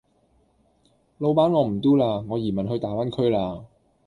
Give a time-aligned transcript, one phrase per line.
[1.19, 3.65] 老闆我唔 Do 啦，我移民去大灣區啦